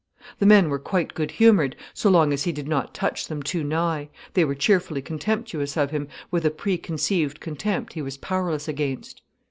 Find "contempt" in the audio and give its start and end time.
7.39-7.93